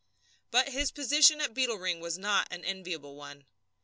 But 0.49 0.69
his 0.69 0.89
position 0.91 1.39
at 1.41 1.53
Beetle 1.53 1.75
Ring 1.75 1.99
was 1.99 2.17
not 2.17 2.51
an 2.51 2.63
enviable 2.65 3.15
one. 3.15 3.45